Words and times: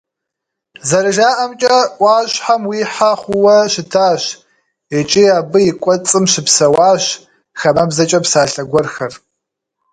ЗэрыжаӀэмкӀэ, 0.87 1.77
Ӏуащхьэм 1.97 2.61
уихьэ 2.69 3.11
хъууэ 3.21 3.57
щытащ, 3.71 4.23
икӀи 4.99 5.23
абы 5.37 5.59
и 5.69 5.73
кӀуэцӀым 5.81 6.25
щыпсэуащ 6.31 7.03
«хамэбзэкӀэ 7.59 8.19
псалъэ 8.23 8.63
гуэрхэр». 8.69 9.13